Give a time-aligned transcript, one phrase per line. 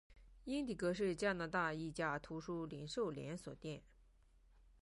[0.45, 3.83] 英迪戈是加拿大一家图书零售连锁店。